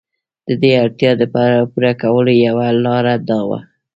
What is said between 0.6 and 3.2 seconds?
دې اړتیا د پوره کولو یوه لار